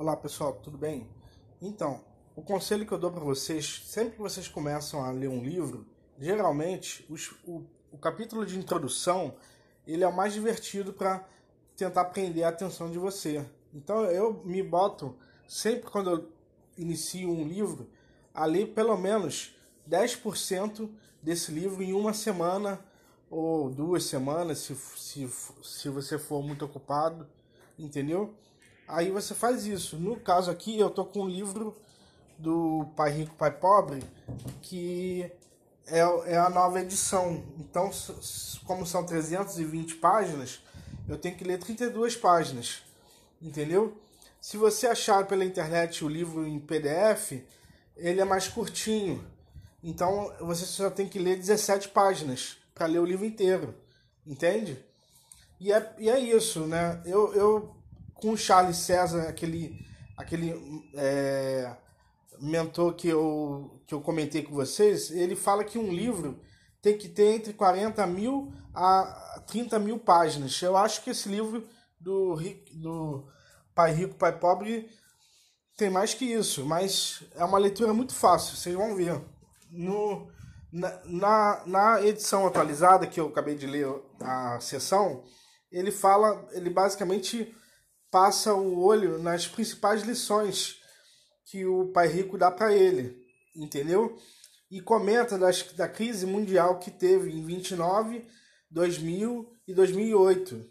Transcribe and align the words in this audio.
Olá 0.00 0.16
pessoal, 0.16 0.54
tudo 0.54 0.78
bem? 0.78 1.06
Então, 1.60 2.02
o 2.34 2.40
conselho 2.40 2.86
que 2.86 2.92
eu 2.92 2.96
dou 2.96 3.10
para 3.10 3.22
vocês, 3.22 3.82
sempre 3.84 4.12
que 4.12 4.22
vocês 4.22 4.48
começam 4.48 5.04
a 5.04 5.10
ler 5.10 5.28
um 5.28 5.44
livro, 5.44 5.86
geralmente 6.18 7.04
os, 7.10 7.32
o, 7.44 7.66
o 7.92 7.98
capítulo 7.98 8.46
de 8.46 8.58
introdução 8.58 9.34
ele 9.86 10.02
é 10.02 10.08
o 10.08 10.16
mais 10.16 10.32
divertido 10.32 10.94
para 10.94 11.28
tentar 11.76 12.06
prender 12.06 12.44
a 12.44 12.48
atenção 12.48 12.90
de 12.90 12.98
você. 12.98 13.44
Então 13.74 14.06
eu 14.06 14.42
me 14.42 14.62
boto 14.62 15.14
sempre 15.46 15.90
quando 15.90 16.08
eu 16.08 16.32
inicio 16.78 17.30
um 17.30 17.46
livro 17.46 17.86
a 18.32 18.46
ler 18.46 18.68
pelo 18.68 18.96
menos 18.96 19.54
10% 19.86 20.88
desse 21.22 21.52
livro 21.52 21.82
em 21.82 21.92
uma 21.92 22.14
semana 22.14 22.82
ou 23.28 23.68
duas 23.68 24.04
semanas, 24.04 24.60
se, 24.60 24.74
se, 24.74 25.30
se 25.62 25.90
você 25.90 26.18
for 26.18 26.42
muito 26.42 26.64
ocupado, 26.64 27.28
entendeu? 27.78 28.34
Aí 28.92 29.10
você 29.10 29.34
faz 29.34 29.66
isso. 29.66 29.96
No 29.96 30.16
caso 30.16 30.50
aqui, 30.50 30.78
eu 30.78 30.90
tô 30.90 31.04
com 31.04 31.22
um 31.22 31.28
livro 31.28 31.76
do 32.38 32.86
Pai 32.96 33.12
Rico, 33.12 33.34
Pai 33.36 33.50
Pobre, 33.52 34.02
que 34.62 35.30
é, 35.86 36.00
é 36.26 36.36
a 36.36 36.50
nova 36.50 36.80
edição. 36.80 37.42
Então, 37.58 37.90
como 38.64 38.84
são 38.84 39.04
320 39.04 39.96
páginas, 39.96 40.60
eu 41.08 41.16
tenho 41.16 41.36
que 41.36 41.44
ler 41.44 41.58
32 41.58 42.16
páginas, 42.16 42.82
entendeu? 43.40 43.96
Se 44.40 44.56
você 44.56 44.86
achar 44.86 45.26
pela 45.26 45.44
internet 45.44 46.04
o 46.04 46.08
livro 46.08 46.46
em 46.46 46.58
PDF, 46.58 47.42
ele 47.96 48.20
é 48.20 48.24
mais 48.24 48.48
curtinho. 48.48 49.24
Então, 49.84 50.32
você 50.40 50.64
só 50.64 50.90
tem 50.90 51.08
que 51.08 51.18
ler 51.18 51.36
17 51.36 51.90
páginas 51.90 52.56
para 52.74 52.86
ler 52.86 52.98
o 52.98 53.04
livro 53.04 53.24
inteiro, 53.24 53.74
entende? 54.26 54.84
E 55.60 55.72
é, 55.72 55.94
e 55.98 56.08
é 56.08 56.18
isso, 56.18 56.66
né? 56.66 57.02
Eu, 57.04 57.34
eu 57.34 57.79
com 58.20 58.32
o 58.32 58.36
Charles 58.36 58.76
César, 58.76 59.28
aquele, 59.28 59.84
aquele 60.16 60.54
é, 60.94 61.74
mentor 62.40 62.94
que 62.94 63.08
eu, 63.08 63.82
que 63.86 63.94
eu 63.94 64.00
comentei 64.00 64.42
com 64.42 64.54
vocês, 64.54 65.10
ele 65.10 65.36
fala 65.36 65.64
que 65.64 65.78
um 65.78 65.92
livro 65.92 66.40
tem 66.82 66.96
que 66.96 67.08
ter 67.08 67.34
entre 67.34 67.52
40 67.52 68.06
mil 68.06 68.52
a 68.74 69.42
30 69.46 69.78
mil 69.78 69.98
páginas. 69.98 70.60
Eu 70.62 70.76
acho 70.76 71.02
que 71.02 71.10
esse 71.10 71.28
livro 71.28 71.66
do, 72.00 72.36
do 72.72 73.28
Pai 73.74 73.92
Rico, 73.92 74.14
Pai 74.14 74.38
Pobre 74.38 74.88
tem 75.76 75.90
mais 75.90 76.14
que 76.14 76.24
isso, 76.24 76.64
mas 76.64 77.22
é 77.34 77.44
uma 77.44 77.58
leitura 77.58 77.92
muito 77.92 78.14
fácil, 78.14 78.56
vocês 78.56 78.74
vão 78.74 78.94
ver. 78.94 79.20
No, 79.70 80.30
na, 80.72 81.00
na, 81.04 81.62
na 81.66 82.02
edição 82.02 82.46
atualizada, 82.46 83.06
que 83.06 83.20
eu 83.20 83.28
acabei 83.28 83.54
de 83.54 83.66
ler 83.66 83.86
a 84.20 84.58
sessão, 84.60 85.24
ele 85.70 85.90
fala, 85.90 86.46
ele 86.52 86.70
basicamente 86.70 87.54
passa 88.10 88.54
o 88.54 88.82
olho 88.82 89.18
nas 89.18 89.46
principais 89.46 90.02
lições 90.02 90.80
que 91.44 91.64
o 91.64 91.90
pai 91.92 92.08
rico 92.08 92.36
dá 92.36 92.50
para 92.50 92.74
ele, 92.74 93.16
entendeu? 93.54 94.16
E 94.70 94.80
comenta 94.80 95.38
das, 95.38 95.62
da 95.72 95.88
crise 95.88 96.26
mundial 96.26 96.78
que 96.78 96.90
teve 96.90 97.30
em 97.30 97.44
29, 97.44 98.24
2000 98.70 99.52
e 99.66 99.74
2008. 99.74 100.64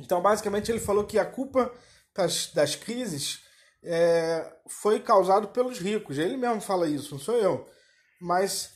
Então, 0.00 0.20
basicamente, 0.20 0.70
ele 0.70 0.80
falou 0.80 1.04
que 1.04 1.18
a 1.18 1.24
culpa 1.24 1.72
das, 2.14 2.48
das 2.52 2.74
crises 2.74 3.40
é, 3.82 4.56
foi 4.68 4.98
causado 5.00 5.48
pelos 5.48 5.78
ricos. 5.78 6.18
Ele 6.18 6.36
mesmo 6.36 6.60
fala 6.60 6.88
isso, 6.88 7.12
não 7.12 7.20
sou 7.20 7.36
eu. 7.36 7.68
Mas 8.20 8.72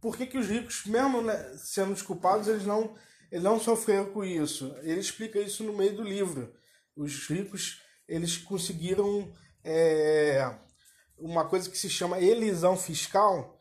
por 0.00 0.16
que, 0.16 0.26
que 0.26 0.38
os 0.38 0.46
ricos, 0.46 0.84
mesmo 0.86 1.22
né, 1.22 1.56
sendo 1.56 1.94
desculpados, 1.94 2.46
eles 2.46 2.66
não, 2.66 2.94
eles 3.30 3.44
não 3.44 3.58
sofreram 3.58 4.12
com 4.12 4.24
isso? 4.24 4.76
Ele 4.82 5.00
explica 5.00 5.38
isso 5.40 5.64
no 5.64 5.72
meio 5.72 5.96
do 5.96 6.02
livro 6.02 6.52
os 6.96 7.28
ricos 7.28 7.82
eles 8.08 8.36
conseguiram 8.36 9.32
é, 9.64 10.48
uma 11.18 11.44
coisa 11.44 11.68
que 11.68 11.76
se 11.76 11.90
chama 11.90 12.20
elisão 12.20 12.76
fiscal, 12.76 13.60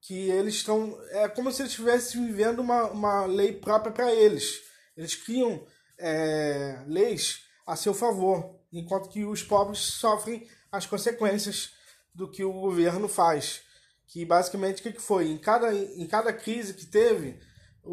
que 0.00 0.28
eles 0.30 0.54
estão. 0.54 0.98
É 1.10 1.28
como 1.28 1.50
se 1.50 1.62
eles 1.62 1.72
estivessem 1.72 2.24
vivendo 2.26 2.60
uma, 2.60 2.84
uma 2.90 3.26
lei 3.26 3.52
própria 3.52 3.92
para 3.92 4.14
eles. 4.14 4.62
Eles 4.96 5.14
criam 5.14 5.66
é, 5.98 6.82
leis 6.86 7.42
a 7.66 7.76
seu 7.76 7.94
favor, 7.94 8.58
enquanto 8.72 9.08
que 9.08 9.24
os 9.24 9.42
pobres 9.42 9.78
sofrem 9.78 10.46
as 10.70 10.86
consequências 10.86 11.70
do 12.14 12.30
que 12.30 12.44
o 12.44 12.52
governo 12.52 13.08
faz. 13.08 13.62
Que 14.06 14.24
basicamente 14.24 14.80
o 14.80 14.92
que 14.92 15.00
foi? 15.00 15.28
Em 15.28 15.38
cada, 15.38 15.72
em 15.72 16.06
cada 16.06 16.32
crise 16.32 16.74
que 16.74 16.86
teve, 16.86 17.38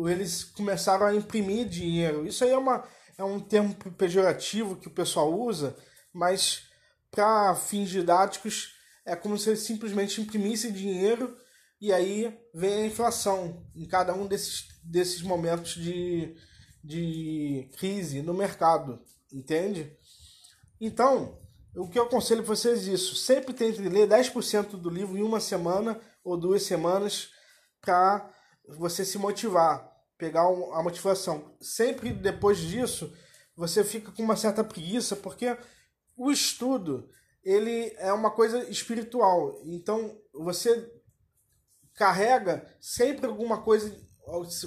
eles 0.07 0.43
começaram 0.43 1.05
a 1.05 1.15
imprimir 1.15 1.67
dinheiro. 1.67 2.25
Isso 2.25 2.43
aí 2.43 2.49
é 2.49 2.57
uma, 2.57 2.83
é 3.17 3.23
um 3.23 3.39
termo 3.39 3.73
pejorativo 3.97 4.75
que 4.75 4.87
o 4.87 4.93
pessoal 4.93 5.33
usa, 5.33 5.75
mas 6.13 6.67
para 7.09 7.55
fins 7.55 7.89
didáticos 7.89 8.75
é 9.05 9.15
como 9.15 9.37
se 9.37 9.49
eles 9.49 9.61
simplesmente 9.61 10.21
imprimissem 10.21 10.71
dinheiro 10.71 11.37
e 11.79 11.93
aí 11.93 12.37
vem 12.53 12.83
a 12.83 12.85
inflação 12.87 13.65
em 13.75 13.85
cada 13.87 14.13
um 14.13 14.27
desses, 14.27 14.67
desses 14.83 15.21
momentos 15.21 15.75
de, 15.75 16.35
de 16.83 17.69
crise 17.77 18.21
no 18.21 18.33
mercado, 18.33 19.01
entende? 19.31 19.95
Então, 20.79 21.39
o 21.75 21.87
que 21.87 21.97
eu 21.97 22.03
aconselho 22.03 22.43
para 22.43 22.55
vocês 22.55 22.87
é 22.87 22.91
isso. 22.91 23.15
Sempre 23.15 23.53
tente 23.53 23.79
ler 23.81 24.07
10% 24.07 24.71
do 24.71 24.89
livro 24.89 25.17
em 25.17 25.23
uma 25.23 25.39
semana 25.39 25.99
ou 26.23 26.37
duas 26.37 26.63
semanas 26.63 27.29
para 27.79 28.29
você 28.67 29.05
se 29.05 29.17
motivar 29.17 29.96
pegar 30.17 30.41
a 30.41 30.83
motivação. 30.83 31.55
Sempre 31.61 32.11
depois 32.11 32.57
disso, 32.57 33.13
você 33.55 33.83
fica 33.83 34.11
com 34.11 34.23
uma 34.23 34.35
certa 34.35 34.63
preguiça, 34.63 35.15
porque 35.15 35.57
o 36.15 36.31
estudo 36.31 37.09
ele 37.43 37.93
é 37.97 38.11
uma 38.11 38.31
coisa 38.31 38.69
espiritual. 38.69 39.61
Então, 39.63 40.19
você 40.33 40.91
carrega 41.95 42.67
sempre 42.79 43.25
alguma 43.25 43.61
coisa. 43.61 43.95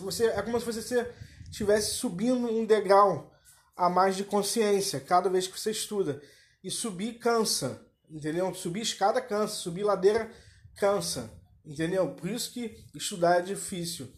Você, 0.01 0.27
é 0.27 0.41
como 0.43 0.59
se 0.59 0.67
você 0.67 1.15
estivesse 1.45 1.95
subindo 1.95 2.49
um 2.49 2.65
degrau 2.65 3.31
a 3.77 3.91
mais 3.91 4.17
de 4.17 4.25
consciência 4.25 5.01
cada 5.01 5.29
vez 5.29 5.47
que 5.47 5.59
você 5.59 5.71
estuda. 5.71 6.23
E 6.63 6.71
subir 6.71 7.19
cansa, 7.19 7.87
entendeu? 8.09 8.53
Subir 8.55 8.81
escada 8.81 9.21
cansa, 9.21 9.55
subir 9.55 9.83
ladeira 9.83 10.31
cansa, 10.77 11.31
entendeu? 11.65 12.15
Por 12.15 12.31
isso 12.31 12.53
que 12.53 12.85
estudar 12.95 13.39
é 13.39 13.43
difícil. 13.43 14.13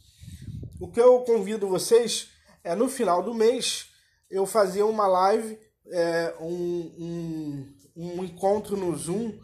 O 0.83 0.89
que 0.89 1.01
eu 1.01 1.21
convido 1.21 1.69
vocês 1.69 2.31
é 2.65 2.75
no 2.75 2.89
final 2.89 3.23
do 3.23 3.33
mês 3.33 3.93
eu 4.29 4.45
fazer 4.45 4.83
uma 4.83 5.07
live, 5.07 5.57
é, 5.87 6.35
um, 6.41 6.93
um, 6.99 7.75
um, 7.95 8.25
encontro 8.25 8.77
no 8.77 8.97
Zoom 8.97 9.39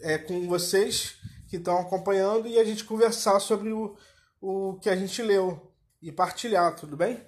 é, 0.00 0.18
com 0.18 0.48
vocês 0.48 1.18
que 1.48 1.58
estão 1.58 1.78
acompanhando 1.78 2.48
e 2.48 2.58
a 2.58 2.64
gente 2.64 2.82
conversar 2.82 3.38
sobre 3.38 3.70
o, 3.70 3.96
o 4.40 4.76
que 4.80 4.90
a 4.90 4.96
gente 4.96 5.22
leu 5.22 5.72
e 6.02 6.10
partilhar, 6.10 6.74
tudo 6.74 6.96
bem? 6.96 7.24